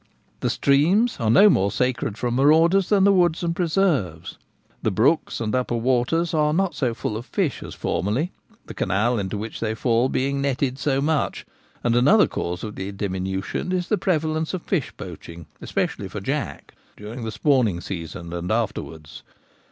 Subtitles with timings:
[0.39, 4.39] The streams are no more sacred from marauders than the woods and preserves.
[4.81, 8.31] The brooks and upper waters are not so full of fish as formerly,
[8.65, 11.45] the canal into which they fall being netted so much;
[11.83, 16.73] and another cause of the diminution is the prevalence of fish poaching, especially for jack,
[16.97, 19.21] during the spawning season and afterwards.